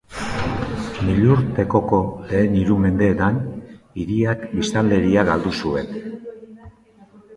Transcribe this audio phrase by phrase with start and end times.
[1.09, 1.99] Milurtekoko
[2.31, 3.37] lehen hiru mendeetan,
[4.05, 5.97] hiriak biztanleria galdu zuen.